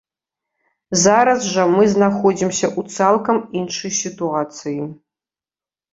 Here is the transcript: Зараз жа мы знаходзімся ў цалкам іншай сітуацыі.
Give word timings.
Зараз 1.01 1.39
жа 1.57 1.65
мы 1.75 1.83
знаходзімся 1.93 2.67
ў 2.79 2.97
цалкам 2.97 3.37
іншай 3.61 3.91
сітуацыі. 4.03 4.79